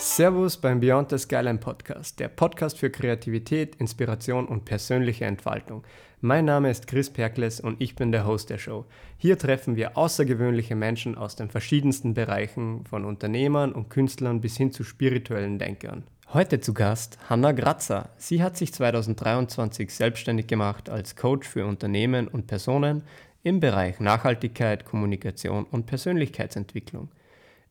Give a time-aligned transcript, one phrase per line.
[0.00, 5.82] Servus beim Beyond the Skyline Podcast, der Podcast für Kreativität, Inspiration und persönliche Entfaltung.
[6.20, 8.84] Mein Name ist Chris Perkles und ich bin der Host der Show.
[9.16, 14.70] Hier treffen wir außergewöhnliche Menschen aus den verschiedensten Bereichen, von Unternehmern und Künstlern bis hin
[14.70, 16.04] zu spirituellen Denkern.
[16.32, 18.10] Heute zu Gast Hanna Gratzer.
[18.18, 23.02] Sie hat sich 2023 selbstständig gemacht als Coach für Unternehmen und Personen
[23.42, 27.08] im Bereich Nachhaltigkeit, Kommunikation und Persönlichkeitsentwicklung.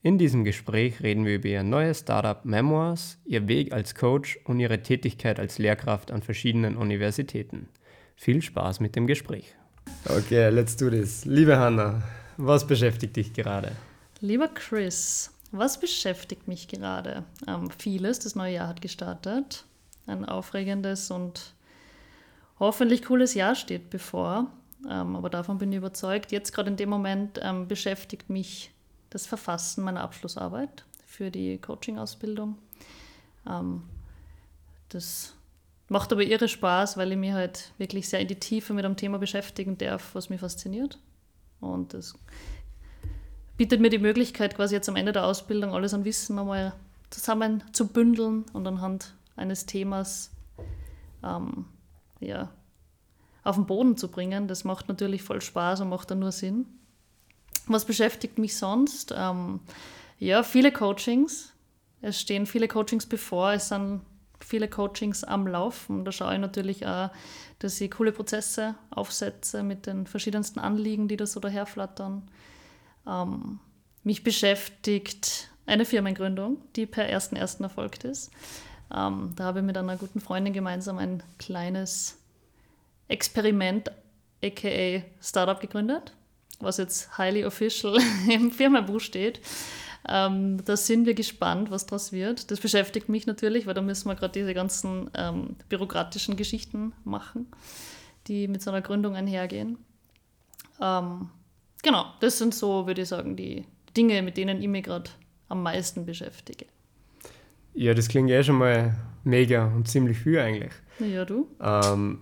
[0.08, 4.58] In diesem Gespräch reden wir über ihr neues Startup Memoirs, ihr Weg als Coach und
[4.58, 7.68] ihre Tätigkeit als Lehrkraft an verschiedenen Universitäten.
[8.16, 9.54] Viel Spaß mit dem Gespräch.
[10.06, 11.26] Okay, let's do this.
[11.26, 12.04] Liebe Hanna,
[12.38, 13.74] was beschäftigt dich gerade?
[14.22, 17.26] Lieber Chris, was beschäftigt mich gerade?
[17.46, 18.20] Ähm, vieles.
[18.20, 19.66] Das neue Jahr hat gestartet.
[20.06, 21.54] Ein aufregendes und
[22.62, 24.50] hoffentlich cooles Jahr steht bevor.
[24.90, 26.32] Ähm, aber davon bin ich überzeugt.
[26.32, 28.72] Jetzt gerade in dem Moment ähm, beschäftigt mich
[29.10, 32.58] das Verfassen meiner Abschlussarbeit für die Coaching-Ausbildung.
[33.48, 33.84] Ähm,
[34.90, 35.34] das
[35.90, 38.98] macht aber irre Spaß, weil ich mich halt wirklich sehr in die Tiefe mit einem
[38.98, 41.00] Thema beschäftigen darf, was mich fasziniert.
[41.60, 42.16] Und das
[43.58, 46.74] bietet mir die Möglichkeit, quasi jetzt am Ende der Ausbildung alles an Wissen nochmal
[47.10, 50.32] zusammen zu bündeln und anhand eines Themas
[51.24, 51.66] ähm,
[52.20, 52.50] ja,
[53.44, 54.48] auf den Boden zu bringen.
[54.48, 56.66] Das macht natürlich voll Spaß und macht dann nur Sinn.
[57.68, 59.14] Was beschäftigt mich sonst?
[59.16, 59.60] Ähm,
[60.20, 61.54] ja, viele Coachings.
[62.02, 63.54] Es stehen viele Coachings bevor.
[63.54, 64.02] Es sind
[64.40, 66.06] viele Coachings am Laufen.
[66.06, 67.10] Da schaue ich natürlich auch,
[67.60, 72.30] dass ich coole Prozesse aufsetze mit den verschiedensten Anliegen, die da so daherflattern.
[73.06, 73.60] Ähm,
[74.04, 77.62] mich beschäftigt eine Firmengründung, die per 1.1.
[77.62, 78.32] erfolgt ist.
[78.96, 82.18] Ähm, da habe ich mit einer guten Freundin gemeinsam ein kleines
[83.10, 83.92] Experiment,
[84.44, 86.14] aka Startup, gegründet,
[86.60, 87.98] was jetzt highly official
[88.30, 89.42] im Firmenbuch steht.
[90.08, 92.50] Ähm, da sind wir gespannt, was daraus wird.
[92.50, 97.48] Das beschäftigt mich natürlich, weil da müssen wir gerade diese ganzen ähm, bürokratischen Geschichten machen,
[98.28, 99.78] die mit so einer Gründung einhergehen.
[100.82, 101.30] Ähm,
[101.84, 103.66] genau, das sind so, würde ich sagen, die
[103.98, 105.10] Dinge, mit denen ich mich gerade
[105.50, 106.68] am meisten beschäftige.
[107.74, 110.74] Ja, das klingt ja schon mal mega und ziemlich viel eigentlich.
[111.00, 111.48] Ja, du?
[111.62, 112.20] Ähm,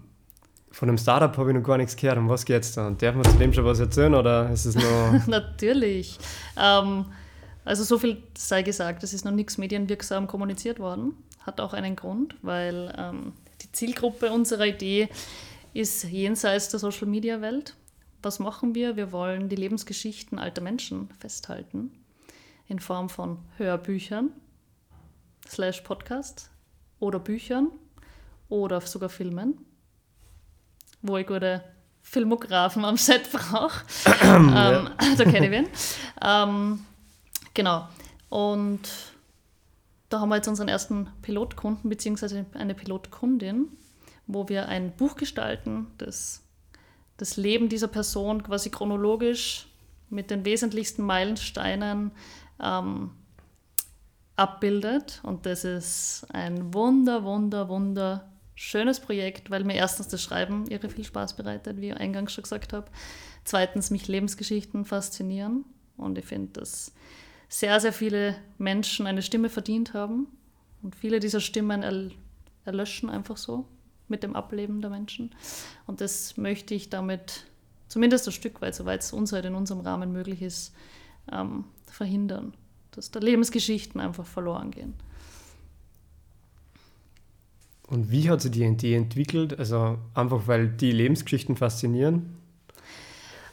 [0.76, 2.18] von dem Startup habe ich noch gar nichts gehört.
[2.18, 2.90] Um was geht es da?
[2.90, 5.22] Darf man zu dem schon was erzählen oder ist es noch.
[5.28, 6.20] Natürlich.
[6.58, 7.06] Ähm,
[7.64, 11.14] also, so viel sei gesagt, es ist noch nichts medienwirksam kommuniziert worden.
[11.40, 13.32] Hat auch einen Grund, weil ähm,
[13.62, 15.08] die Zielgruppe unserer Idee
[15.74, 17.78] ist jenseits der Social Media Welt.
[18.22, 18.98] Was machen wir?
[18.98, 21.92] Wir wollen die Lebensgeschichten alter Menschen festhalten
[22.68, 24.32] in Form von Hörbüchern,
[25.48, 26.50] slash Podcast
[27.00, 27.72] oder Büchern
[28.50, 29.58] oder sogar Filmen,
[31.08, 31.64] wo ich gute
[32.02, 33.84] Filmografen am Set brauche.
[34.24, 35.68] ähm, da kenne ich wen.
[36.22, 36.86] Ähm,
[37.54, 37.88] genau.
[38.30, 38.82] Und
[40.10, 43.68] da haben wir jetzt unseren ersten Pilotkunden, beziehungsweise eine Pilotkundin,
[44.28, 46.46] wo wir ein Buch gestalten, das
[47.18, 49.68] das Leben dieser Person quasi chronologisch
[50.10, 52.12] mit den wesentlichsten Meilensteinen
[52.62, 53.12] ähm,
[54.36, 55.22] abbildet.
[55.24, 60.90] Und das ist ein wunder, wunder, wunder schönes Projekt, weil mir erstens das Schreiben irre
[60.90, 62.90] viel Spaß bereitet, wie ich eingangs schon gesagt habe.
[63.44, 65.66] Zweitens mich Lebensgeschichten faszinieren.
[65.98, 66.94] Und ich finde, dass
[67.48, 70.28] sehr, sehr viele Menschen eine Stimme verdient haben.
[70.82, 72.12] Und viele dieser Stimmen
[72.66, 73.66] erlöschen einfach so
[74.08, 75.34] mit dem Ableben der Menschen.
[75.86, 77.46] Und das möchte ich damit
[77.88, 80.74] zumindest ein Stück weit, soweit es uns halt in unserem Rahmen möglich ist,
[81.32, 82.54] ähm, verhindern,
[82.92, 84.94] dass da Lebensgeschichten einfach verloren gehen.
[87.88, 89.58] Und wie hat sich die Idee entwickelt?
[89.60, 92.38] Also einfach, weil die Lebensgeschichten faszinieren?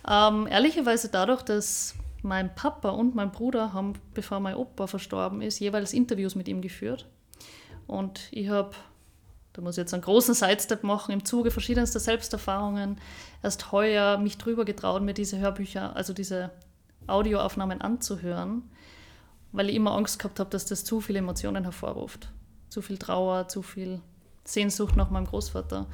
[0.09, 5.59] Ähm, ehrlicherweise dadurch, dass mein Papa und mein Bruder haben, bevor mein Opa verstorben ist,
[5.59, 7.09] jeweils Interviews mit ihm geführt.
[7.87, 8.75] Und ich habe
[9.53, 12.99] da muss ich jetzt einen großen Sidestep machen im Zuge verschiedenster Selbsterfahrungen.
[13.43, 16.51] Erst heuer mich drüber getraut, mir diese Hörbücher, also diese
[17.07, 18.63] Audioaufnahmen anzuhören,
[19.53, 22.33] weil ich immer Angst gehabt habe, dass das zu viele Emotionen hervorruft.
[22.71, 24.01] Zu viel Trauer, zu viel
[24.45, 25.87] Sehnsucht nach meinem Großvater.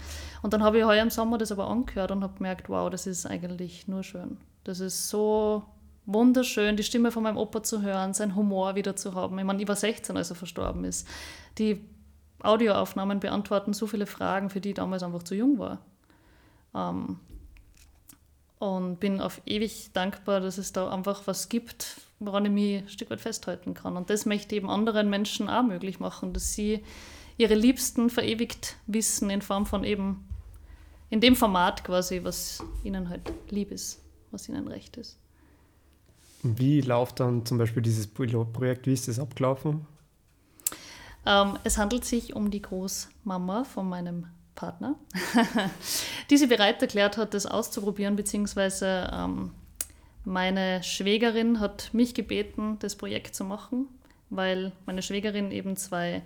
[0.43, 3.07] Und dann habe ich heuer im Sommer das aber angehört und habe gemerkt, wow, das
[3.07, 4.39] ist eigentlich nur schön.
[4.65, 5.65] Das ist so
[6.07, 9.39] wunderschön, die Stimme von meinem Opa zu hören, sein Humor wieder zu haben.
[9.39, 11.07] Ich meine, ich war 16, als er verstorben ist.
[11.59, 11.85] Die
[12.41, 15.79] Audioaufnahmen beantworten so viele Fragen, für die ich damals einfach zu jung war.
[16.75, 17.19] Ähm,
[18.59, 22.89] und bin auf ewig dankbar, dass es da einfach was gibt, woran ich mich ein
[22.89, 23.97] Stück weit festhalten kann.
[23.97, 26.83] Und das möchte ich eben anderen Menschen auch möglich machen, dass sie
[27.39, 30.29] ihre Liebsten verewigt wissen in Form von eben,
[31.09, 35.19] in dem Format quasi, was ihnen halt lieb ist, was ihnen recht ist.
[36.43, 39.87] Wie läuft dann zum Beispiel dieses Pilotprojekt, wie ist das abgelaufen?
[41.27, 44.97] Ähm, es handelt sich um die Großmama von meinem Partner,
[46.31, 49.53] die sie bereit erklärt hat, das auszuprobieren, beziehungsweise ähm,
[50.25, 53.87] meine Schwägerin hat mich gebeten, das Projekt zu machen,
[54.31, 56.23] weil meine Schwägerin eben zwei,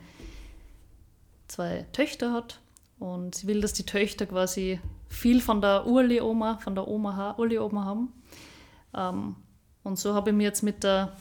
[1.52, 2.60] zwei Töchter hat
[2.99, 7.84] und sie will, dass die Töchter quasi viel von der Urli-Oma, von der Oma, Urli-Oma
[7.84, 8.12] haben.
[8.94, 9.37] Ähm,
[9.82, 11.12] und so habe ich mir jetzt mit der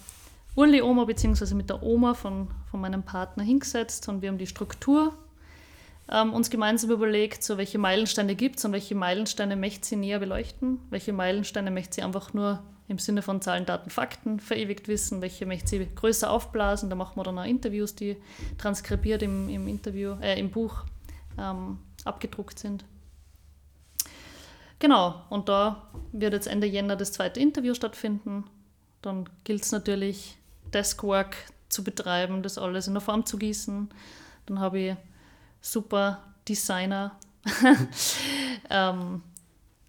[0.56, 1.54] Urli-Oma bzw.
[1.54, 5.14] mit der Oma von, von meinem Partner hingesetzt und wir haben die Struktur
[6.10, 10.20] ähm, uns gemeinsam überlegt, so welche Meilensteine gibt es und welche Meilensteine möchte sie näher
[10.20, 15.22] beleuchten, welche Meilensteine möchte sie einfach nur im Sinne von Zahlen, Daten, Fakten verewigt wissen,
[15.22, 16.90] welche möchte sie größer aufblasen.
[16.90, 18.18] Da machen wir dann auch Interviews, die
[18.58, 20.84] transkribiert im, im, Interview, äh, im Buch
[21.40, 22.84] ähm, abgedruckt sind.
[24.80, 28.44] Genau, und da wird jetzt Ende Jänner das zweite Interview stattfinden.
[29.02, 30.38] Dann gilt es natürlich,
[30.74, 31.36] Deskwork
[31.70, 33.90] zu betreiben, das alles in der Form zu gießen.
[34.48, 34.96] Dann habe ich
[35.62, 37.18] super Designer
[38.70, 39.24] ähm,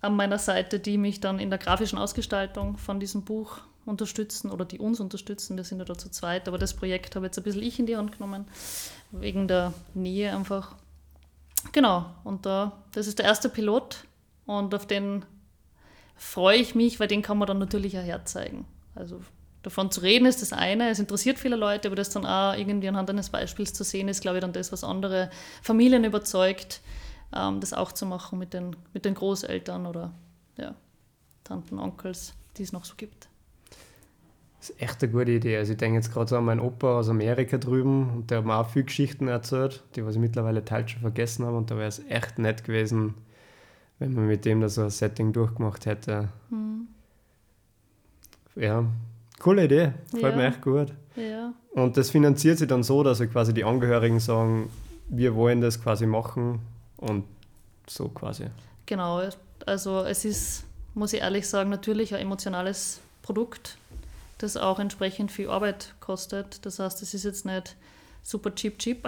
[0.02, 4.64] an meiner Seite, die mich dann in der grafischen Ausgestaltung von diesem Buch unterstützen oder
[4.64, 5.56] die uns unterstützen.
[5.56, 7.86] Wir sind ja da zu zweit, aber das Projekt habe jetzt ein bisschen ich in
[7.86, 8.46] die Hand genommen,
[9.12, 10.74] wegen der Nähe einfach.
[11.72, 14.04] Genau, und da, das ist der erste Pilot
[14.46, 15.24] und auf den
[16.16, 18.66] freue ich mich, weil den kann man dann natürlich auch herzeigen.
[18.94, 19.20] Also
[19.62, 22.88] davon zu reden ist das eine, es interessiert viele Leute, aber das dann auch irgendwie
[22.88, 25.30] anhand eines Beispiels zu sehen, ist, glaube ich, dann das, was andere
[25.62, 26.80] Familien überzeugt,
[27.34, 30.12] ähm, das auch zu machen mit den, mit den Großeltern oder
[30.56, 30.74] ja,
[31.44, 33.28] Tanten, Onkels, die es noch so gibt.
[34.58, 35.56] Das ist echt eine gute Idee.
[35.56, 38.44] Also ich denke jetzt gerade so an meinen Opa aus Amerika drüben und der hat
[38.44, 41.76] mir auch viele Geschichten erzählt, die was ich mittlerweile teils schon vergessen habe und da
[41.76, 43.14] wäre es echt nett gewesen,
[43.98, 46.28] wenn man mit dem da so ein Setting durchgemacht hätte.
[46.50, 46.86] Mhm.
[48.54, 48.84] Ja,
[49.42, 50.36] Coole Idee, gefällt ja.
[50.36, 50.94] mir echt gut.
[51.16, 51.52] Ja.
[51.72, 54.70] Und das finanziert sich dann so, dass quasi die Angehörigen sagen,
[55.08, 56.60] wir wollen das quasi machen
[57.02, 57.24] und
[57.88, 58.46] so quasi.
[58.86, 59.22] Genau,
[59.66, 60.64] also es ist,
[60.94, 63.76] muss ich ehrlich sagen, natürlich ein emotionales Produkt,
[64.38, 66.64] das auch entsprechend viel Arbeit kostet.
[66.64, 67.76] Das heißt, es ist jetzt nicht
[68.22, 69.06] super cheap cheap,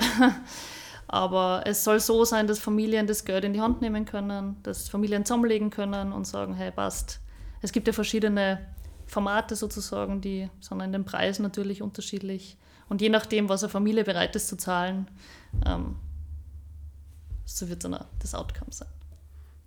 [1.09, 4.89] aber es soll so sein, dass Familien das Geld in die Hand nehmen können, dass
[4.89, 7.21] Familien zusammenlegen können und sagen, hey, passt.
[7.63, 8.67] Es gibt ja verschiedene
[9.07, 12.57] Formate sozusagen, die sind in den Preisen natürlich unterschiedlich.
[12.89, 15.09] Und je nachdem, was eine Familie bereit ist zu zahlen,
[15.67, 15.97] ähm,
[17.55, 18.89] so wird dann das Outcome sein.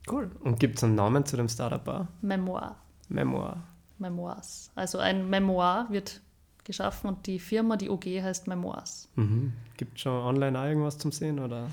[0.10, 0.32] Cool.
[0.42, 2.08] Und gibt es einen Namen zu dem Startup-Bar?
[2.22, 2.76] Memoir.
[3.10, 3.64] Memoir.
[3.98, 4.72] Memoirs.
[4.76, 6.22] Also ein Memoir wird
[6.64, 9.10] geschaffen und die Firma, die OG, heißt Memoirs.
[9.16, 9.54] Mhm.
[9.76, 11.40] Gibt es schon online irgendwas zum Sehen?
[11.40, 11.68] Oder?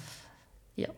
[0.77, 0.89] Ja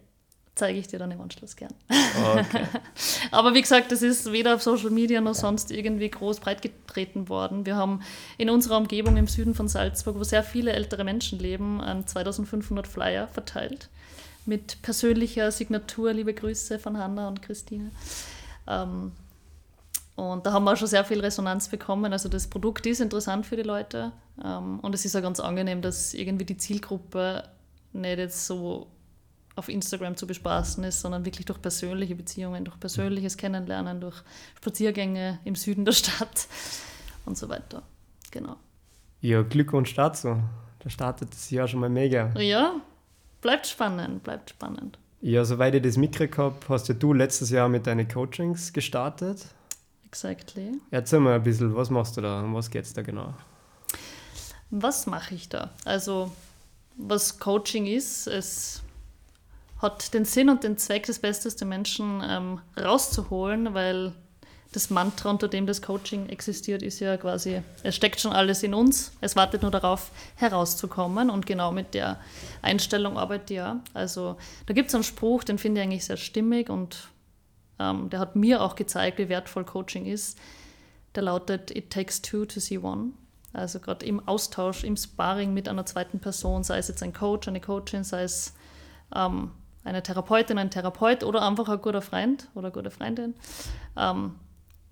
[0.56, 1.72] zeige ich dir dann im Anschluss gern.
[1.88, 2.66] Okay.
[3.30, 7.66] Aber wie gesagt, das ist weder auf Social Media noch sonst irgendwie groß breitgetreten worden.
[7.66, 8.00] Wir haben
[8.38, 13.28] in unserer Umgebung im Süden von Salzburg, wo sehr viele ältere Menschen leben, 2500 Flyer
[13.28, 13.90] verteilt
[14.46, 16.12] mit persönlicher Signatur.
[16.12, 17.90] Liebe Grüße von Hanna und Christine.
[18.66, 19.12] Ähm,
[20.16, 22.12] und da haben wir auch schon sehr viel Resonanz bekommen.
[22.12, 24.12] Also das Produkt ist interessant für die Leute.
[24.42, 27.44] Ähm, und es ist auch ganz angenehm, dass irgendwie die Zielgruppe
[27.92, 28.88] nicht jetzt so
[29.56, 34.16] auf Instagram zu bespaßen ist, sondern wirklich durch persönliche Beziehungen, durch persönliches Kennenlernen, durch
[34.56, 36.46] Spaziergänge im Süden der Stadt
[37.24, 37.82] und so weiter.
[38.30, 38.56] Genau.
[39.20, 40.36] Ja, Glückwunsch dazu.
[40.78, 42.32] Da startet das Jahr schon mal mega.
[42.38, 42.80] Ja,
[43.46, 44.98] bleibt spannend, bleibt spannend.
[45.20, 49.46] Ja, soweit ich das mitgekriegt habe, hast ja du letztes Jahr mit deinen Coachings gestartet.
[50.04, 50.80] Exactly.
[50.90, 52.40] Erzähl mal ein bisschen, was machst du da?
[52.40, 53.34] Um was geht es da genau?
[54.70, 55.70] Was mache ich da?
[55.84, 56.32] Also,
[56.96, 58.82] was Coaching ist, es
[59.80, 64.12] hat den Sinn und den Zweck, das Beste aus den Menschen ähm, rauszuholen, weil
[64.72, 68.74] das Mantra, unter dem das Coaching existiert, ist ja quasi, es steckt schon alles in
[68.74, 72.18] uns, es wartet nur darauf, herauszukommen und genau mit der
[72.62, 73.80] Einstellung arbeitet ja.
[73.94, 77.08] Also da gibt es einen Spruch, den finde ich eigentlich sehr stimmig und
[77.78, 80.38] ähm, der hat mir auch gezeigt, wie wertvoll Coaching ist.
[81.14, 83.12] Der lautet, it takes two to see one.
[83.52, 87.48] Also gerade im Austausch, im Sparring mit einer zweiten Person, sei es jetzt ein Coach,
[87.48, 88.52] eine Coachin, sei es
[89.14, 89.52] ähm,
[89.84, 93.34] eine Therapeutin, ein Therapeut oder einfach ein guter Freund oder eine gute Freundin.
[93.96, 94.34] Ähm,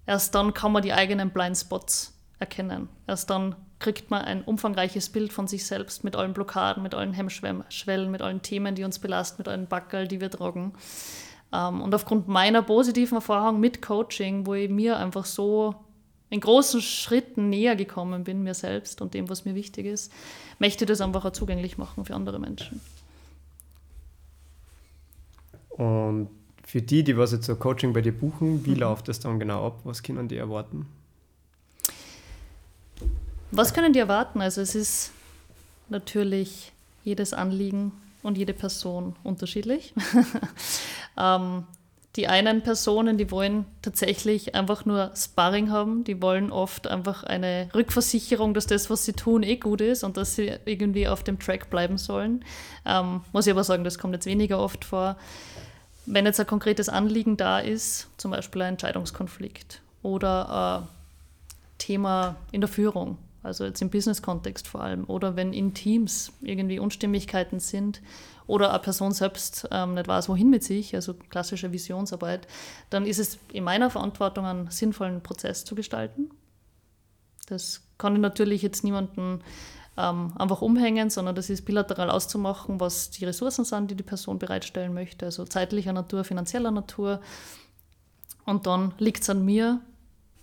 [0.07, 2.89] erst dann kann man die eigenen Blindspots erkennen.
[3.07, 7.13] Erst dann kriegt man ein umfangreiches Bild von sich selbst mit allen Blockaden, mit allen
[7.13, 10.73] Hemmschwellen, mit allen Themen, die uns belasten, mit allen Backel, die wir tragen.
[11.53, 15.75] Ähm, und aufgrund meiner positiven Erfahrung mit Coaching, wo ich mir einfach so
[16.31, 20.13] in großen Schritten näher gekommen bin, mir selbst und dem, was mir wichtig ist,
[20.59, 22.81] möchte ich das einfach auch zugänglich machen für andere Menschen.
[25.69, 26.31] Und
[26.75, 28.81] für die, die was jetzt so Coaching bei dir buchen, wie mhm.
[28.81, 29.79] läuft das dann genau ab?
[29.85, 30.87] Was können die erwarten?
[33.53, 34.41] Was können die erwarten?
[34.41, 35.13] Also es ist
[35.89, 36.73] natürlich
[37.05, 37.93] jedes Anliegen
[38.25, 39.95] und jede Person unterschiedlich.
[41.17, 41.63] ähm,
[42.17, 47.69] die einen Personen, die wollen tatsächlich einfach nur Sparring haben, die wollen oft einfach eine
[47.73, 51.39] Rückversicherung, dass das, was sie tun, eh gut ist und dass sie irgendwie auf dem
[51.39, 52.45] Track bleiben sollen.
[52.85, 55.17] Ähm, muss ich aber sagen, das kommt jetzt weniger oft vor.
[56.07, 60.89] Wenn jetzt ein konkretes Anliegen da ist, zum Beispiel ein Entscheidungskonflikt oder ein
[61.79, 66.79] Thema in der Führung, also jetzt im Business-Kontext vor allem, oder wenn in Teams irgendwie
[66.79, 68.03] Unstimmigkeiten sind
[68.47, 72.47] oder eine Person selbst ähm, nicht weiß, wohin mit sich, also klassische Visionsarbeit,
[72.91, 76.31] dann ist es in meiner Verantwortung, einen sinnvollen Prozess zu gestalten.
[77.47, 79.41] Das kann ich natürlich jetzt niemanden
[79.97, 84.39] ähm, einfach umhängen, sondern das ist bilateral auszumachen, was die Ressourcen sind, die die Person
[84.39, 87.21] bereitstellen möchte, also zeitlicher Natur, finanzieller Natur.
[88.45, 89.81] Und dann liegt es an mir,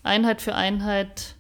[0.04, 1.36] Einheit für Einheit,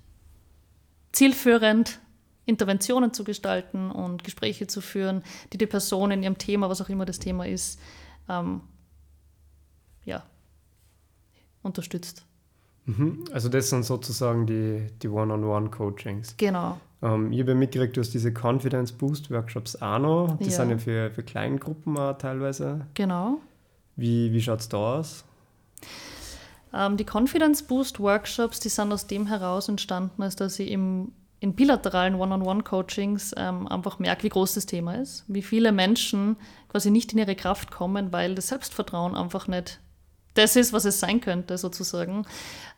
[1.11, 1.99] zielführend
[2.45, 6.89] Interventionen zu gestalten und Gespräche zu führen, die die Person in ihrem Thema, was auch
[6.89, 7.79] immer das Thema ist,
[8.29, 8.61] ähm,
[10.03, 10.23] ja,
[11.61, 12.25] unterstützt.
[12.97, 13.25] Mhm.
[13.33, 16.35] Also das sind sozusagen die, die One-on-One-Coachings.
[16.37, 16.77] Genau.
[17.01, 20.37] Ähm, ich habe mitgekriegt, du hast diese Confidence Boost Workshops auch noch.
[20.39, 20.51] Die Ja.
[20.51, 22.85] sind ja für, für Kleingruppen auch teilweise.
[22.93, 23.37] Genau.
[23.95, 25.23] Wie, wie schaut es da aus?
[26.73, 31.11] Ähm, die Confidence Boost Workshops, die sind aus dem heraus entstanden, als dass ich im,
[31.39, 35.25] in bilateralen One-on-One-Coachings ähm, einfach merke, wie groß das Thema ist.
[35.27, 36.37] Wie viele Menschen
[36.69, 39.79] quasi nicht in ihre Kraft kommen, weil das Selbstvertrauen einfach nicht
[40.33, 42.25] das ist, was es sein könnte, sozusagen.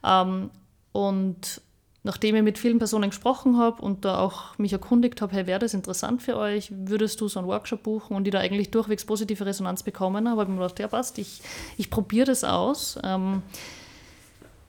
[0.04, 0.50] Ähm,
[0.92, 1.62] und
[2.04, 5.60] nachdem ich mit vielen Personen gesprochen habe und da auch mich erkundigt habe, hey, wäre
[5.60, 6.72] das interessant für euch?
[6.76, 8.16] Würdest du so einen Workshop buchen?
[8.16, 11.18] Und die da eigentlich durchwegs positive Resonanz bekommen habe, habe ich mir gedacht, ja passt,
[11.18, 11.42] ich,
[11.78, 13.00] ich probiere das aus.
[13.04, 13.42] Ähm,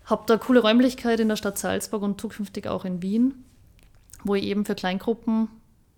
[0.05, 3.45] habe da coole Räumlichkeit in der Stadt Salzburg und zukünftig auch in Wien,
[4.23, 5.49] wo ich eben für Kleingruppen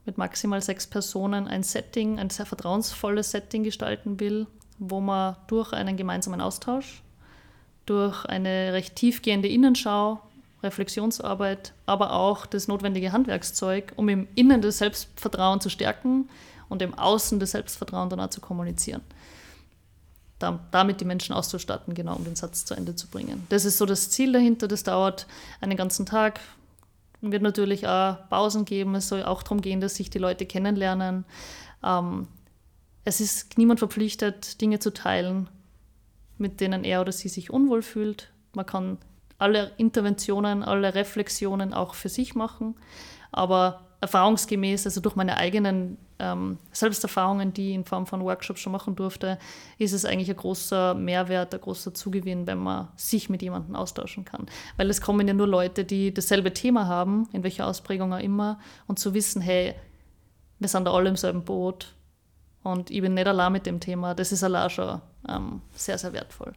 [0.07, 4.47] mit maximal sechs Personen ein Setting, ein sehr vertrauensvolles Setting gestalten will,
[4.79, 7.03] wo man durch einen gemeinsamen Austausch,
[7.87, 10.21] durch eine recht tiefgehende Innenschau,
[10.63, 16.29] Reflexionsarbeit, aber auch das notwendige Handwerkszeug, um im Innen das Selbstvertrauen zu stärken
[16.69, 19.03] und im Außen das Selbstvertrauen danach zu kommunizieren
[20.39, 23.47] da, damit die Menschen auszustatten, genau, um den Satz zu Ende zu bringen.
[23.49, 24.69] Das ist so das Ziel dahinter.
[24.69, 25.27] Das dauert
[25.61, 26.41] einen ganzen Tag.
[27.23, 28.95] Wird natürlich auch Pausen geben.
[28.95, 31.25] Es soll auch darum gehen, dass sich die Leute kennenlernen.
[31.83, 32.29] Ähm,
[33.07, 35.49] es ist niemand verpflichtet, Dinge zu teilen,
[36.39, 38.33] mit denen er oder sie sich unwohl fühlt.
[38.53, 38.99] Man kann
[39.39, 42.75] alle Interventionen, alle Reflexionen auch für sich machen,
[43.31, 48.73] aber erfahrungsgemäß, also durch meine eigenen ähm, Selbsterfahrungen, die ich in Form von Workshops schon
[48.73, 49.39] machen durfte,
[49.79, 54.25] ist es eigentlich ein großer Mehrwert, ein großer Zugewinn, wenn man sich mit jemandem austauschen
[54.25, 54.47] kann.
[54.79, 58.59] Weil es kommen ja nur Leute, die dasselbe Thema haben, in welcher Ausprägung auch immer,
[58.89, 59.77] und zu wissen, hey,
[60.59, 61.95] wir sind da alle im selben Boot
[62.73, 66.13] und ich bin nicht allein mit dem Thema, das ist allein schon ähm, sehr, sehr
[66.13, 66.53] wertvoll.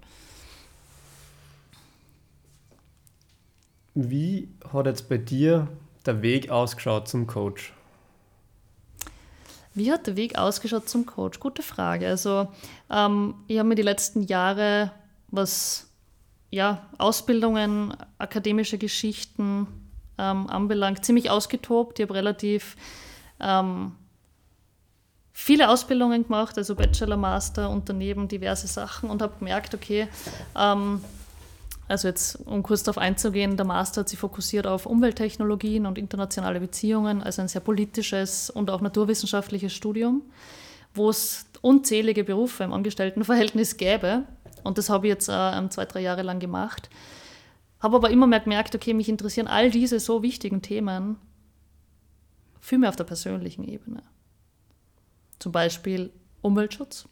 [3.94, 5.68] Wie hat jetzt bei dir
[6.06, 7.74] der Weg ausgeschaut zum Coach?
[9.74, 11.39] Wie hat der Weg ausgeschaut zum Coach?
[11.39, 12.08] Gute Frage.
[12.08, 12.48] Also
[12.89, 14.92] ähm, ich habe mir die letzten Jahre,
[15.28, 15.89] was
[16.50, 19.68] ja, Ausbildungen, akademische Geschichten
[20.18, 22.00] ähm, anbelangt, ziemlich ausgetobt.
[22.00, 22.75] Ich habe relativ
[23.39, 23.92] ähm,
[25.41, 30.08] viele Ausbildungen gemacht, also Bachelor, Master und daneben diverse Sachen und habe gemerkt, okay,
[30.55, 31.01] ähm,
[31.88, 36.60] also jetzt, um kurz darauf einzugehen, der Master hat sich fokussiert auf Umwelttechnologien und internationale
[36.60, 40.22] Beziehungen, also ein sehr politisches und auch naturwissenschaftliches Studium,
[40.93, 44.24] wo es unzählige Berufe im Angestelltenverhältnis gäbe.
[44.63, 46.89] Und das habe ich jetzt äh, zwei, drei Jahre lang gemacht.
[47.79, 51.15] Habe aber immer mehr gemerkt, okay, mich interessieren all diese so wichtigen Themen
[52.60, 54.03] viel mehr auf der persönlichen Ebene.
[55.39, 57.08] Zum Beispiel Umweltschutz,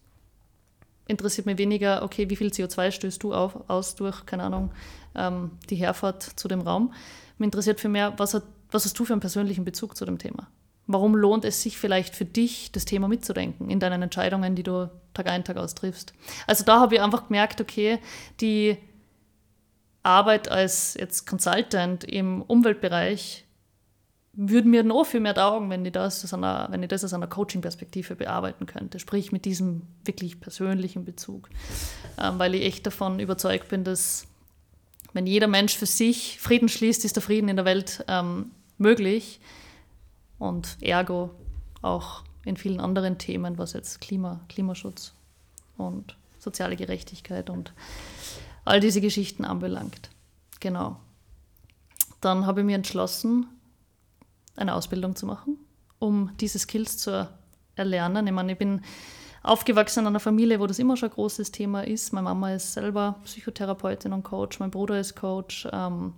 [1.07, 4.71] interessiert mich weniger, okay, wie viel CO2 stößt du auf, aus durch, keine Ahnung,
[5.15, 6.93] ähm, die Herfahrt zu dem Raum.
[7.37, 8.39] Mich interessiert viel mehr, was,
[8.71, 10.47] was hast du für einen persönlichen Bezug zu dem Thema?
[10.85, 14.89] Warum lohnt es sich vielleicht für dich, das Thema mitzudenken in deinen Entscheidungen, die du
[15.13, 16.13] Tag ein, Tag aus triffst?
[16.45, 17.99] Also da habe ich einfach gemerkt, okay,
[18.39, 18.77] die
[20.03, 23.45] Arbeit als jetzt Consultant im Umweltbereich
[24.39, 28.99] würde mir noch viel mehr taugen, wenn ich das aus einer, einer Coaching-Perspektive bearbeiten könnte,
[28.99, 31.49] sprich mit diesem wirklich persönlichen Bezug.
[32.21, 34.27] Ähm, weil ich echt davon überzeugt bin, dass
[35.13, 39.39] wenn jeder Mensch für sich Frieden schließt, ist der Frieden in der Welt ähm, möglich
[40.37, 41.31] und ergo
[41.81, 45.13] auch in vielen anderen Themen, was jetzt Klima, Klimaschutz
[45.77, 47.73] und soziale Gerechtigkeit und
[48.65, 50.11] all diese Geschichten anbelangt.
[50.59, 50.97] Genau.
[52.21, 53.47] Dann habe ich mir entschlossen,
[54.57, 55.57] eine Ausbildung zu machen,
[55.99, 57.29] um diese Skills zur
[57.75, 58.27] erlernen.
[58.27, 58.81] Ich meine, ich bin
[59.43, 62.11] aufgewachsen in einer Familie, wo das immer schon ein großes Thema ist.
[62.11, 65.67] Meine Mama ist selber Psychotherapeutin und Coach, mein Bruder ist Coach.
[65.71, 66.13] Ähm,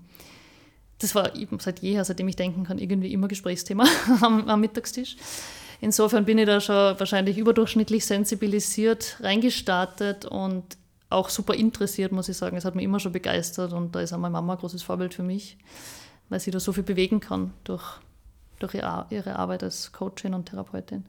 [1.00, 3.86] das war seit jeher, seitdem ich denken kann, irgendwie immer Gesprächsthema
[4.22, 5.15] am, am Mittagstisch.
[5.81, 10.77] Insofern bin ich da schon wahrscheinlich überdurchschnittlich sensibilisiert reingestartet und
[11.10, 12.58] auch super interessiert, muss ich sagen.
[12.58, 15.13] Es hat mich immer schon begeistert und da ist auch meine Mama ein großes Vorbild
[15.13, 15.58] für mich,
[16.27, 18.00] weil sie da so viel bewegen kann durch,
[18.59, 21.05] durch ihre Arbeit als Coachin und Therapeutin.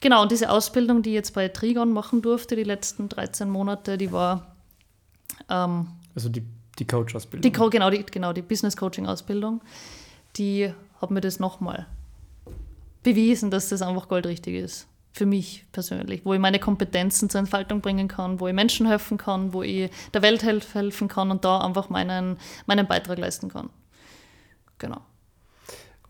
[0.00, 3.98] Genau, und diese Ausbildung, die ich jetzt bei Trigon machen durfte, die letzten 13 Monate,
[3.98, 4.56] die war.
[5.48, 6.42] Ähm, also die,
[6.78, 7.42] die Coach-Ausbildung.
[7.42, 9.60] Die, genau, die, genau, die Business-Coaching-Ausbildung,
[10.36, 11.86] die hat mir das nochmal
[13.02, 14.86] bewiesen, dass das einfach goldrichtig ist.
[15.12, 19.18] Für mich persönlich, wo ich meine Kompetenzen zur Entfaltung bringen kann, wo ich Menschen helfen
[19.18, 23.70] kann, wo ich der Welt helfen kann und da einfach meinen, meinen Beitrag leisten kann.
[24.78, 25.00] Genau.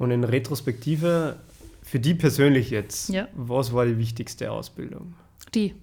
[0.00, 1.36] Und in Retrospektive,
[1.82, 3.28] für die persönlich jetzt, ja.
[3.34, 5.12] was war die wichtigste Ausbildung?
[5.54, 5.74] Die.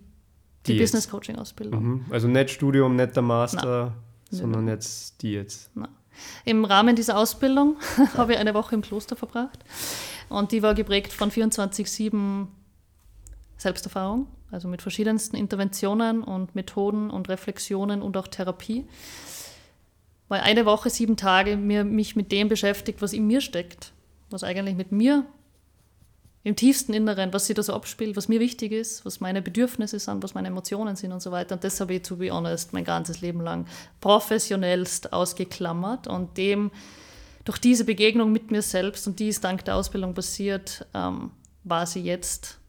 [0.65, 1.83] Die, die Business Coaching Ausbildung.
[1.83, 2.05] Mhm.
[2.09, 3.93] Also nicht Studium, nicht der Master, Nein.
[4.31, 4.73] sondern Nein.
[4.73, 5.69] jetzt die jetzt.
[5.75, 5.89] Nein.
[6.45, 7.75] Im Rahmen dieser Ausbildung
[8.17, 9.59] habe ich eine Woche im Kloster verbracht.
[10.29, 12.47] Und die war geprägt von 24-7
[13.57, 18.87] Selbsterfahrung, also mit verschiedensten Interventionen und Methoden und Reflexionen und auch Therapie.
[20.27, 23.93] Weil eine Woche, sieben Tage mir, mich mit dem beschäftigt, was in mir steckt,
[24.29, 25.25] was eigentlich mit mir
[26.43, 29.99] im tiefsten Inneren, was sich da so abspielt, was mir wichtig ist, was meine Bedürfnisse
[29.99, 31.55] sind, was meine Emotionen sind und so weiter.
[31.55, 33.67] Und das habe ich, to be honest, mein ganzes Leben lang
[33.99, 36.71] professionellst ausgeklammert und dem
[37.43, 41.31] durch diese Begegnung mit mir selbst, und die ist dank der Ausbildung passiert, ähm,
[41.63, 42.59] war sie jetzt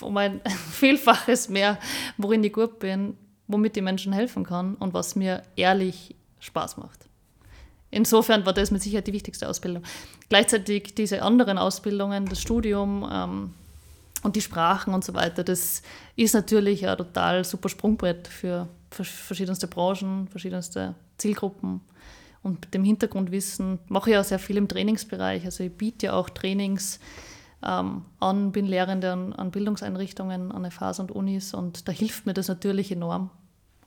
[0.00, 0.40] um ein
[0.72, 1.78] Vielfaches mehr,
[2.16, 7.06] worin ich gut bin, womit die Menschen helfen kann und was mir ehrlich Spaß macht.
[7.96, 9.82] Insofern war das mit Sicherheit die wichtigste Ausbildung.
[10.28, 13.54] Gleichzeitig diese anderen Ausbildungen, das Studium ähm,
[14.22, 15.82] und die Sprachen und so weiter, das
[16.14, 21.80] ist natürlich ein total super Sprungbrett für verschiedenste Branchen, verschiedenste Zielgruppen.
[22.42, 25.46] Und mit dem Hintergrundwissen mache ich auch sehr viel im Trainingsbereich.
[25.46, 27.00] Also ich biete ja auch Trainings
[27.64, 32.34] ähm, an, bin Lehrende an, an Bildungseinrichtungen, an FHs und Unis und da hilft mir
[32.34, 33.30] das natürlich enorm.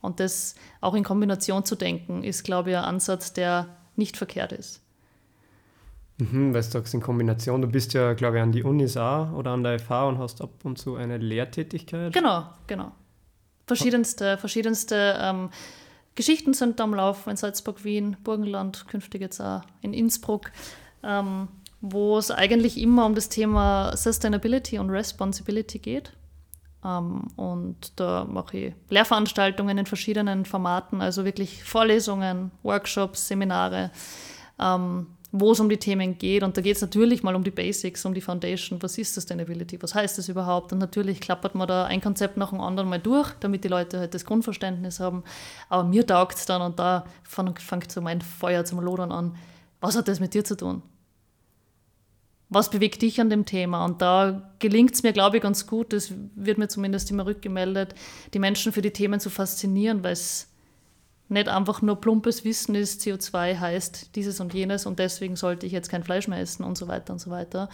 [0.00, 4.52] Und das auch in Kombination zu denken, ist, glaube ich, ein Ansatz, der nicht verkehrt
[4.52, 4.82] ist.
[6.18, 9.32] Mhm, weil du sagst in Kombination, du bist ja, glaube ich, an die Unis auch
[9.32, 12.12] oder an der FH und hast ab und zu eine Lehrtätigkeit.
[12.12, 12.92] Genau, genau.
[13.66, 15.50] Verschiedenste, verschiedenste ähm,
[16.14, 20.50] Geschichten sind am Laufen in Salzburg, Wien, Burgenland, künftig jetzt auch in Innsbruck,
[21.02, 21.48] ähm,
[21.80, 26.12] wo es eigentlich immer um das Thema Sustainability und Responsibility geht.
[26.84, 33.90] Ähm, und da mache ich Lehrveranstaltungen in verschiedenen Formaten, also wirklich Vorlesungen, Workshops, Seminare.
[34.58, 36.42] Ähm, wo es um die Themen geht.
[36.42, 38.82] Und da geht es natürlich mal um die Basics, um die Foundation.
[38.82, 39.80] Was ist Sustainability?
[39.82, 40.72] Was heißt das überhaupt?
[40.72, 44.00] Und natürlich klappert man da ein Konzept nach dem anderen mal durch, damit die Leute
[44.00, 45.22] halt das Grundverständnis haben.
[45.68, 49.36] Aber mir taugt es dann und da fängt so mein Feuer zum Lodern an.
[49.80, 50.82] Was hat das mit dir zu tun?
[52.52, 53.84] Was bewegt dich an dem Thema?
[53.84, 57.94] Und da gelingt es mir, glaube ich, ganz gut, das wird mir zumindest immer rückgemeldet,
[58.34, 60.48] die Menschen für die Themen zu faszinieren, weil es
[61.30, 65.72] nicht einfach nur plumpes Wissen ist, CO2 heißt dieses und jenes und deswegen sollte ich
[65.72, 67.68] jetzt kein Fleisch mehr essen und so weiter und so weiter.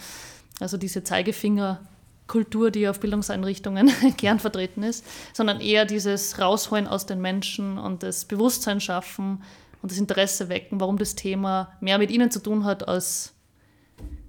[0.61, 7.23] Also diese Zeigefingerkultur, die auf Bildungseinrichtungen gern vertreten ist, sondern eher dieses Rausholen aus den
[7.23, 9.43] Menschen und das Bewusstsein schaffen
[9.81, 13.33] und das Interesse wecken, warum das Thema mehr mit ihnen zu tun hat, als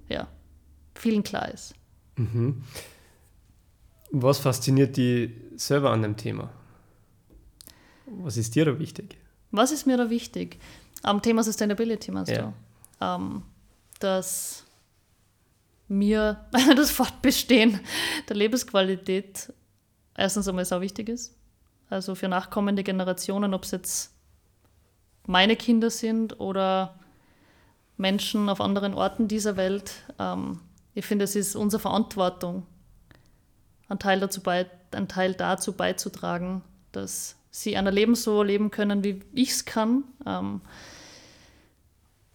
[0.08, 0.26] ja,
[0.98, 1.74] vielen klar ist.
[2.16, 2.62] Mhm.
[4.10, 6.50] Was fasziniert die selber an dem Thema?
[8.06, 9.18] Was ist dir da wichtig?
[9.50, 10.58] Was ist mir da wichtig?
[11.02, 12.42] Am Thema Sustainability meinst ja.
[12.42, 12.54] du?
[13.00, 13.42] Ähm,
[14.00, 14.64] dass
[15.88, 17.80] mir das Fortbestehen
[18.28, 19.52] der Lebensqualität
[20.16, 21.36] erstens einmal sehr wichtig ist.
[21.90, 24.14] Also für nachkommende Generationen, ob es jetzt
[25.26, 26.98] meine Kinder sind oder
[27.96, 29.92] Menschen auf anderen Orten dieser Welt.
[30.18, 30.60] Ähm,
[30.98, 32.66] ich finde, es ist unsere Verantwortung,
[33.88, 39.04] einen Teil, dazu bei, einen Teil dazu beizutragen, dass sie ein Leben so leben können,
[39.04, 40.02] wie ich es kann.
[40.26, 40.60] Ähm,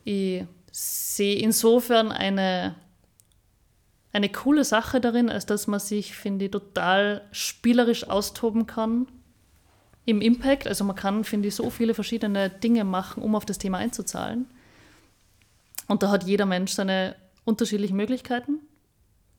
[0.05, 2.75] ich sehe insofern eine,
[4.13, 9.07] eine coole Sache darin, als dass man sich, finde ich, total spielerisch austoben kann
[10.05, 10.67] im Impact.
[10.67, 14.45] Also man kann, finde ich, so viele verschiedene Dinge machen, um auf das Thema einzuzahlen.
[15.89, 18.59] Und da hat jeder Mensch seine unterschiedlichen Möglichkeiten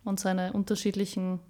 [0.05, 1.41] und seine unterschiedlichen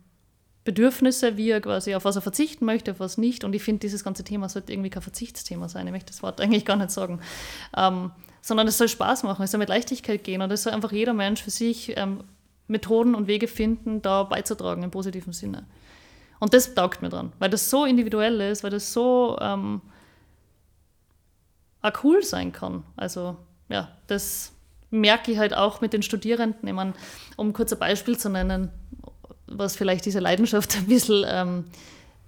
[0.64, 3.44] Bedürfnisse, wie er quasi auf was er verzichten möchte, auf was nicht.
[3.44, 5.86] Und ich finde, dieses ganze Thema sollte irgendwie kein Verzichtsthema sein.
[5.86, 7.20] Ich möchte das Wort eigentlich gar nicht sagen.
[7.76, 10.92] Ähm, sondern es soll Spaß machen, es soll mit Leichtigkeit gehen und es soll einfach
[10.92, 12.24] jeder Mensch für sich ähm,
[12.66, 15.64] Methoden und Wege finden, da beizutragen im positiven Sinne.
[16.40, 19.80] Und das taugt mir dran, weil das so individuell ist, weil das so ähm,
[21.80, 22.84] auch cool sein kann.
[22.96, 23.36] Also
[23.68, 24.52] ja, das
[24.94, 26.66] merke ich halt auch mit den Studierenden.
[26.68, 26.94] Ich meine,
[27.37, 28.70] um kurz ein Beispiel zu nennen,
[29.46, 31.64] was vielleicht diese Leidenschaft ein bisschen ähm,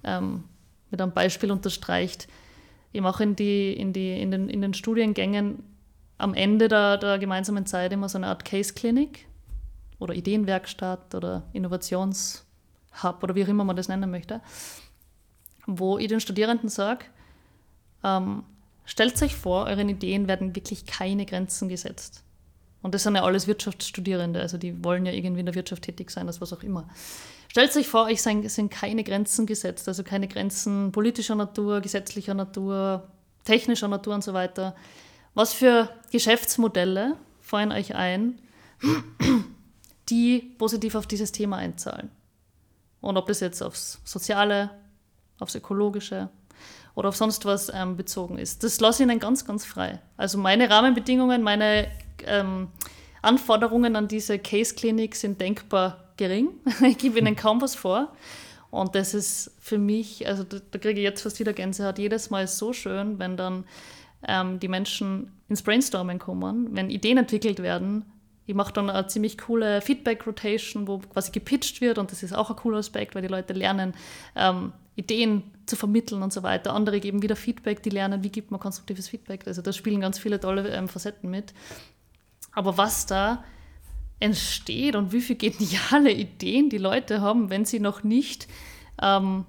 [0.03, 0.43] ähm,
[0.91, 2.27] mit einem Beispiel unterstreicht.
[2.91, 5.63] Ich mache in, die, in, die, in, den, in den Studiengängen
[6.17, 9.27] am Ende der, der gemeinsamen Zeit immer so eine Art Case-Klinik
[9.99, 12.43] oder Ideenwerkstatt oder Innovationshub
[13.21, 14.41] oder wie auch immer man das nennen möchte,
[15.65, 17.05] wo ich den Studierenden sage,
[18.03, 18.43] ähm,
[18.85, 22.23] stellt euch vor, euren Ideen werden wirklich keine Grenzen gesetzt.
[22.87, 26.09] Und das sind ja alles Wirtschaftsstudierende, also die wollen ja irgendwie in der Wirtschaft tätig
[26.09, 26.87] sein, das was auch immer.
[27.49, 33.05] Stellt euch vor, euch sind keine Grenzen gesetzt, also keine Grenzen politischer Natur, gesetzlicher Natur,
[33.43, 34.73] technischer Natur und so weiter.
[35.33, 38.39] Was für Geschäftsmodelle fallen euch ein,
[40.07, 42.09] die positiv auf dieses Thema einzahlen?
[43.01, 44.69] Und ob das jetzt aufs Soziale,
[45.39, 46.29] aufs Ökologische
[46.95, 48.63] oder auf sonst was ähm, bezogen ist.
[48.63, 49.99] Das lasse ich ihnen ganz, ganz frei.
[50.15, 51.89] Also meine Rahmenbedingungen, meine
[52.25, 52.69] ähm,
[53.21, 56.49] Anforderungen an diese Case-Klinik sind denkbar gering.
[56.81, 58.13] ich gebe ihnen kaum was vor.
[58.69, 62.29] Und das ist für mich, also da, da kriege ich jetzt fast wieder Gänsehaut, jedes
[62.29, 63.63] Mal so schön, wenn dann
[64.27, 68.05] ähm, die Menschen ins Brainstorming kommen, wenn Ideen entwickelt werden.
[68.45, 72.49] Ich mache dann eine ziemlich coole Feedback-Rotation, wo quasi gepitcht wird und das ist auch
[72.49, 73.93] ein cooler Aspekt, weil die Leute lernen,
[74.35, 76.73] ähm, Ideen zu vermitteln und so weiter.
[76.73, 79.45] Andere geben wieder Feedback, die lernen, wie gibt man konstruktives Feedback.
[79.45, 81.53] Also da spielen ganz viele tolle ähm, Facetten mit.
[82.57, 83.43] Aber was da
[84.19, 88.47] entsteht und wie viele geniale Ideen die Leute haben, wenn sie noch nicht
[88.99, 89.45] ähm,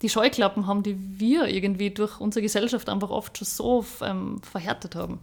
[0.00, 4.94] die Scheuklappen haben, die wir irgendwie durch unsere Gesellschaft einfach oft schon so ähm, verhärtet
[4.94, 5.18] haben.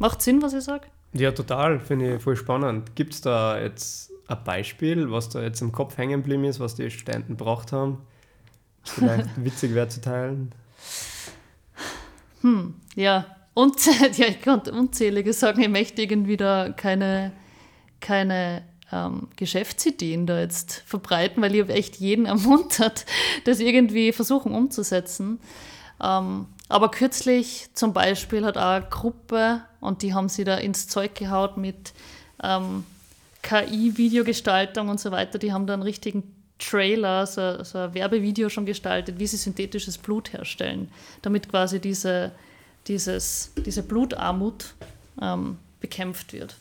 [0.00, 0.88] Macht Sinn, was ich sage?
[1.12, 1.78] Ja, total.
[1.78, 2.96] Finde ich voll spannend.
[2.96, 6.74] Gibt es da jetzt ein Beispiel, was da jetzt im Kopf hängen geblieben ist, was
[6.74, 7.98] die Studenten braucht haben?
[8.82, 10.52] Vielleicht witzig wäre zu teilen.
[12.40, 13.26] Hm, ja.
[13.54, 13.84] Und,
[14.16, 17.32] ja, ich konnte unzählige sagen, ich möchte irgendwie da keine
[18.02, 18.62] keine
[18.92, 23.06] ähm, Geschäftsideen da jetzt verbreiten, weil ich habe echt jeden ermuntert,
[23.44, 25.40] das irgendwie versuchen umzusetzen.
[26.02, 30.88] Ähm, aber kürzlich zum Beispiel hat auch eine Gruppe und die haben sie da ins
[30.88, 31.92] Zeug gehaut mit
[32.42, 32.84] ähm,
[33.42, 35.38] KI-Videogestaltung und so weiter.
[35.38, 39.98] Die haben da einen richtigen Trailer, so, so, ein Werbevideo schon gestaltet, wie sie synthetisches
[39.98, 42.32] Blut herstellen, damit quasi diese,
[42.86, 44.74] dieses, diese Blutarmut
[45.20, 46.56] ähm, bekämpft wird.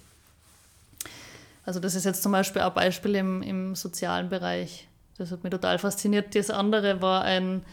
[1.65, 4.87] Also das ist jetzt zum Beispiel ein Beispiel im, im sozialen Bereich.
[5.17, 6.33] Das hat mich total fasziniert.
[6.35, 7.63] Das andere war ein,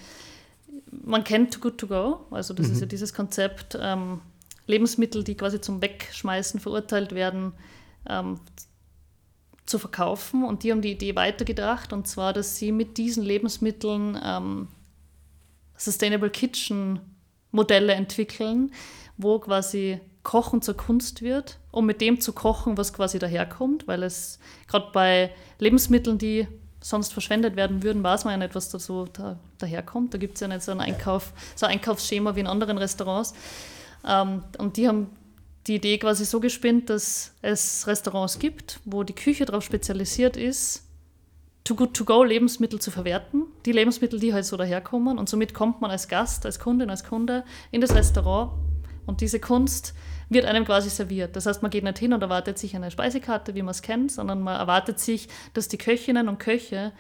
[0.91, 2.73] man kennt Too Good To Go, also das mhm.
[2.75, 4.21] ist ja dieses Konzept, ähm,
[4.67, 7.55] Lebensmittel, die quasi zum Wegschmeißen verurteilt werden,
[8.07, 8.39] ähm,
[9.65, 10.45] zu verkaufen.
[10.45, 14.69] Und die haben die Idee weitergedacht, und zwar, dass sie mit diesen Lebensmitteln ähm,
[15.77, 17.01] Sustainable Kitchen
[17.51, 18.73] Modelle entwickeln,
[19.17, 24.03] wo quasi Kochen zur Kunst wird, um mit dem zu kochen, was quasi daherkommt, weil
[24.03, 26.47] es gerade bei Lebensmitteln, die
[26.81, 30.15] sonst verschwendet werden würden, weiß man ja nicht, was da so da, daherkommt.
[30.15, 33.35] Da gibt es ja nicht so ein, Einkauf, so ein Einkaufsschema wie in anderen Restaurants.
[34.07, 35.09] Ähm, und die haben
[35.67, 40.85] die Idee quasi so gespinnt, dass es Restaurants gibt, wo die Küche darauf spezialisiert ist,
[41.65, 45.19] Too Good To Go Lebensmittel zu verwerten, die Lebensmittel, die halt so daherkommen.
[45.19, 48.53] Und somit kommt man als Gast, als Kundin, als Kunde in das Restaurant
[49.07, 49.95] und diese Kunst
[50.31, 51.37] wird einem quasi serviert.
[51.37, 54.11] Das heißt, man geht nicht hin und erwartet sich eine Speisekarte, wie man es kennt,
[54.11, 56.93] sondern man erwartet sich, dass die Köchinnen und Köche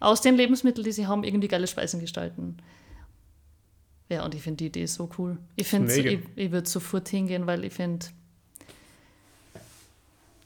[0.00, 2.56] aus den Lebensmitteln, die sie haben, irgendwie geile Speisen gestalten.
[4.08, 5.38] Ja, und ich finde die Idee so cool.
[5.56, 8.06] Ich finde, ich, ich würde sofort hingehen, weil ich finde,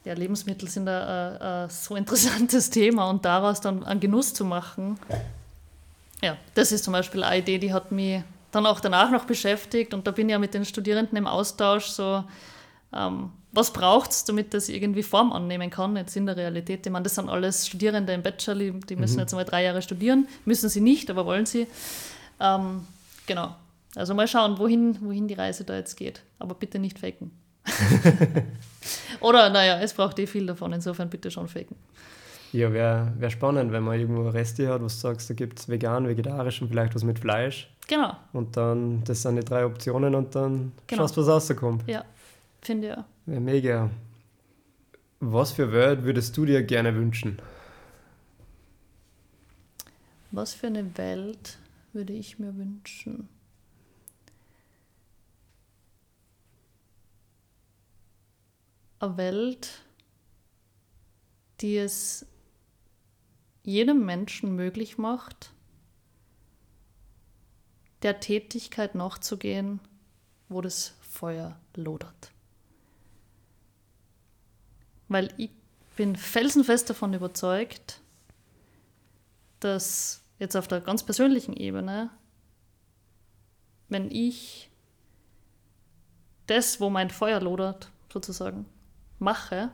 [0.04, 4.44] ja, Lebensmittel sind ein, ein, ein, so interessantes Thema und daraus dann einen Genuss zu
[4.44, 4.98] machen.
[6.22, 9.94] Ja, das ist zum Beispiel eine Idee, die hat mich dann auch danach noch beschäftigt
[9.94, 12.24] und da bin ich ja mit den Studierenden im Austausch so,
[12.92, 16.87] ähm, was braucht es, damit das irgendwie Form annehmen kann, jetzt in der Realität.
[16.87, 19.20] Ich meine, das sind alles Studierende im Bachelor, die müssen mhm.
[19.20, 21.66] jetzt mal drei Jahre studieren, müssen sie nicht, aber wollen sie.
[22.38, 22.87] Ähm,
[23.26, 23.54] genau.
[23.96, 26.22] Also mal schauen, wohin, wohin die Reise da jetzt geht.
[26.38, 27.33] Aber bitte nicht faken.
[29.20, 31.76] Oder naja, es braucht eh viel davon, insofern bitte schon faken.
[32.52, 35.68] Ja, wäre wär spannend, wenn man irgendwo Reste hat, was du sagst, da gibt es
[35.68, 37.72] vegan, vegetarisch und vielleicht was mit Fleisch.
[37.86, 38.16] Genau.
[38.32, 41.02] Und dann, das sind die drei Optionen und dann genau.
[41.02, 41.88] schaust, was rauskommt.
[41.88, 42.04] Ja,
[42.60, 43.32] finde ich.
[43.34, 43.90] Ja, mega.
[45.20, 47.40] Was für Welt würdest du dir gerne wünschen?
[50.32, 51.58] Was für eine Welt
[51.92, 53.28] würde ich mir wünschen?
[58.98, 59.82] Eine Welt,
[61.60, 62.26] die es
[63.70, 65.52] jedem Menschen möglich macht,
[68.02, 69.80] der Tätigkeit nachzugehen,
[70.48, 72.33] wo das Feuer lodert.
[75.09, 75.50] Weil ich
[75.96, 78.00] bin felsenfest davon überzeugt,
[79.61, 82.11] dass jetzt auf der ganz persönlichen Ebene,
[83.88, 84.70] wenn ich
[86.46, 88.66] das, wo mein Feuer lodert, sozusagen,
[89.18, 89.70] mache,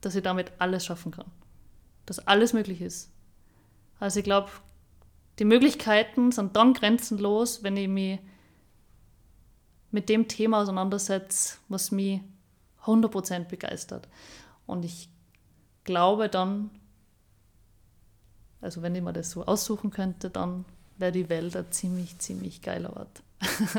[0.00, 1.30] dass ich damit alles schaffen kann.
[2.04, 3.10] Dass alles möglich ist.
[3.98, 4.50] Also ich glaube,
[5.38, 8.18] die Möglichkeiten sind dann grenzenlos, wenn ich mich
[9.90, 12.20] mit dem Thema auseinandersetze, was mich
[12.84, 14.08] 100% begeistert.
[14.66, 15.08] Und ich
[15.84, 16.70] glaube dann,
[18.60, 20.64] also wenn ich mir das so aussuchen könnte, dann
[20.98, 23.22] wäre die Welt ein ziemlich, ziemlich geiler Ort.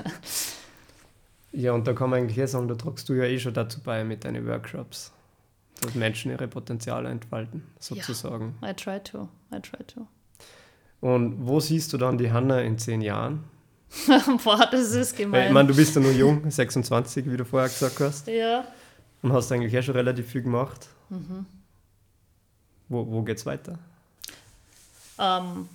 [1.52, 3.82] ja, und da kann man eigentlich eh sagen, da tragst du ja eh schon dazu
[3.82, 5.12] bei mit deinen Workshops,
[5.82, 8.56] dass Menschen ihre Potenziale entfalten, sozusagen.
[8.62, 10.08] Ja, I try to, I try to.
[11.00, 13.44] Und wo siehst du dann die Hanna in zehn Jahren?
[14.44, 15.48] Boah, das ist gemein.
[15.48, 18.28] Ich meine, du bist ja nur jung, 26, wie du vorher gesagt hast.
[18.28, 18.66] Ja.
[19.22, 20.88] Und hast eigentlich eh schon relativ viel gemacht.
[21.10, 21.46] Mhm.
[22.90, 23.80] Wo, wo geht's weiter?
[25.20, 25.68] Ähm.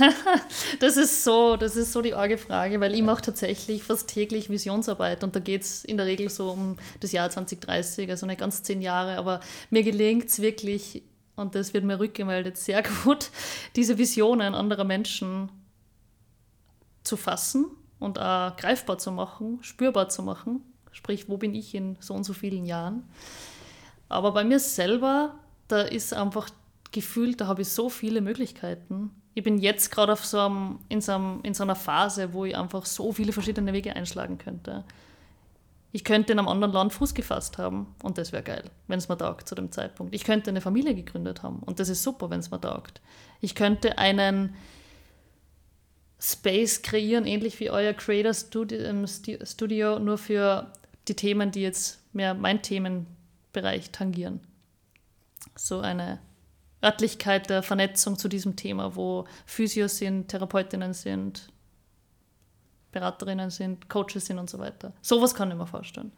[0.80, 4.50] das ist so, das ist so die arge Frage, weil ich mache tatsächlich fast täglich
[4.50, 8.40] Visionsarbeit und da geht es in der Regel so um das Jahr 2030, also nicht
[8.40, 11.02] ganz zehn Jahre, aber mir gelingt es wirklich
[11.36, 13.30] und das wird mir rückgemeldet, sehr gut,
[13.76, 15.50] diese Visionen anderer Menschen
[17.02, 17.66] zu fassen
[17.98, 20.62] und auch greifbar zu machen, spürbar zu machen.
[20.92, 23.04] Sprich, wo bin ich in so und so vielen Jahren?
[24.08, 26.50] Aber bei mir selber, da ist einfach
[26.90, 29.10] gefühlt, da habe ich so viele Möglichkeiten.
[29.34, 33.12] Ich bin jetzt gerade so in, so in so einer Phase, wo ich einfach so
[33.12, 34.84] viele verschiedene Wege einschlagen könnte.
[35.92, 39.08] Ich könnte in einem anderen Land Fuß gefasst haben und das wäre geil, wenn es
[39.08, 40.14] mir taugt zu dem Zeitpunkt.
[40.14, 43.00] Ich könnte eine Familie gegründet haben und das ist super, wenn es mir taugt.
[43.40, 44.54] Ich könnte einen
[46.20, 48.32] Space kreieren, ähnlich wie euer Creator
[48.72, 50.70] ähm, Studio, nur für
[51.08, 54.40] die Themen, die jetzt mehr mein Themenbereich tangieren.
[55.56, 56.20] So eine
[56.82, 61.52] Örtlichkeit der Vernetzung zu diesem Thema, wo Physios sind, Therapeutinnen sind,
[62.92, 64.92] Beraterinnen sind, Coaches sind und so weiter.
[65.02, 66.12] Sowas kann ich mir vorstellen.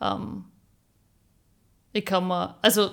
[0.00, 0.44] Ähm,
[1.92, 2.90] ich kann mir, also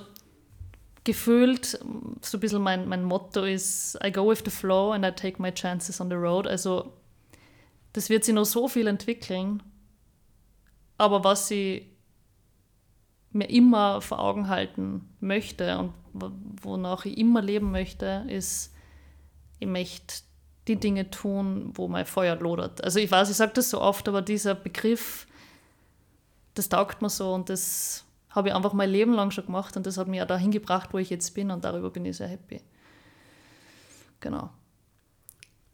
[1.04, 1.80] gefühlt,
[2.22, 5.42] so ein bisschen mein, mein Motto ist, I go with the flow and I take
[5.42, 6.48] my chances on the road.
[6.48, 6.94] Also
[7.94, 9.62] das wird sich noch so viel entwickeln,
[10.98, 11.88] aber was ich
[13.32, 18.74] mir immer vor Augen halten möchte und wonach ich immer leben möchte, ist,
[19.60, 20.16] ich möchte
[20.68, 22.84] die Dinge tun, wo mein Feuer lodert.
[22.84, 25.28] Also ich weiß, ich sage das so oft, aber dieser Begriff,
[26.54, 29.86] das taugt mir so und das habe ich einfach mein Leben lang schon gemacht und
[29.86, 32.28] das hat mich auch dahin gebracht, wo ich jetzt bin und darüber bin ich sehr
[32.28, 32.62] happy.
[34.20, 34.50] Genau.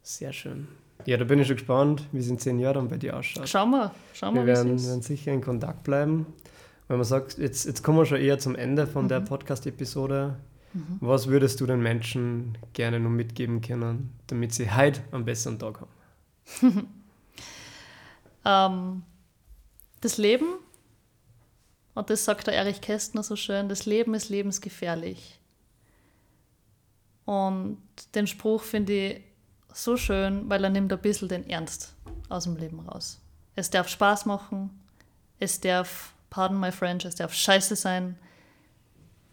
[0.02, 0.68] Sehr schön.
[1.06, 3.48] Ja, da bin ich schon gespannt, wie es in zehn Jahren bei dir ausschaut.
[3.48, 6.26] Schauen wir, schauen wir, wir werden, werden sicher in Kontakt bleiben.
[6.90, 9.10] Wenn man sagt, jetzt, jetzt kommen wir schon eher zum Ende von mhm.
[9.10, 10.38] der Podcast-Episode.
[10.74, 10.98] Mhm.
[11.00, 15.82] Was würdest du den Menschen gerne noch mitgeben können, damit sie heute einen besseren Tag
[15.82, 16.88] haben?
[18.46, 19.04] ähm,
[20.02, 20.56] das Leben,
[21.94, 25.40] und das sagt der Erich Kästner so schön, das Leben ist lebensgefährlich.
[27.26, 27.78] Und
[28.16, 29.22] den Spruch finde ich
[29.72, 31.94] so schön, weil er nimmt ein bisschen den Ernst
[32.30, 33.22] aus dem Leben raus.
[33.56, 34.72] Es darf Spaß machen,
[35.38, 38.18] es darf, pardon my French, es darf scheiße sein,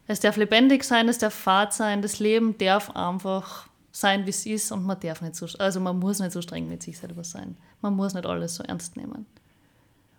[0.06, 4.46] es darf lebendig sein, es darf Fahrt sein, das Leben darf einfach sein, wie es
[4.46, 7.24] ist und man darf nicht so, also man muss nicht so streng mit sich selber
[7.24, 7.56] sein.
[7.80, 9.26] Man muss nicht alles so ernst nehmen.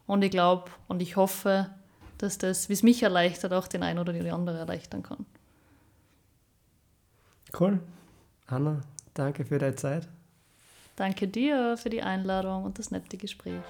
[0.07, 1.69] Und ich glaube und ich hoffe,
[2.17, 5.25] dass das, wie es mich erleichtert, auch den einen oder die andere erleichtern kann.
[7.57, 7.79] Cool.
[8.47, 8.81] Anna,
[9.13, 10.07] danke für deine Zeit.
[10.95, 13.61] Danke dir für die Einladung und das nette Gespräch.